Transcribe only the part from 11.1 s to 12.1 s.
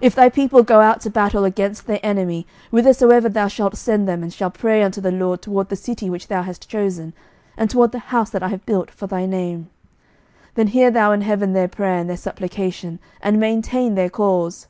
in heaven their prayer and